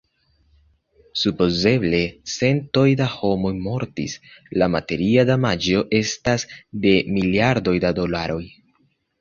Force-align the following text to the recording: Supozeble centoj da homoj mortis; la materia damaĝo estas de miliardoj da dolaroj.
Supozeble 1.23 1.99
centoj 2.37 2.85
da 3.03 3.09
homoj 3.17 3.51
mortis; 3.67 4.15
la 4.63 4.71
materia 4.77 5.27
damaĝo 5.33 5.85
estas 6.01 6.49
de 6.87 6.97
miliardoj 7.19 7.77
da 7.87 7.97
dolaroj. 8.03 8.45